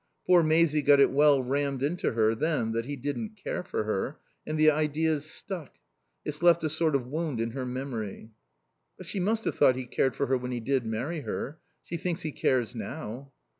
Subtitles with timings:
[0.25, 4.17] Poor Maisie got it well rammed into her then that he didn't care for her,
[4.47, 5.75] and the idea's stuck.
[6.25, 8.31] It's left a sort of wound in her memory."
[8.97, 11.59] "But she must have thought he cared for her when he did marry her.
[11.83, 13.31] She thinks he cares now."